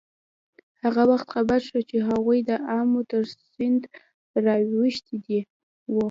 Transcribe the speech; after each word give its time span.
هغه 0.83 1.03
وخت 1.11 1.27
خبر 1.35 1.59
شو 1.67 1.79
چې 1.89 1.97
هغوی 2.09 2.39
د 2.49 2.51
آمو 2.79 3.01
تر 3.11 3.23
سیند 3.51 3.81
را 4.45 4.55
اوښتي 4.75 5.17
وو. 5.93 5.99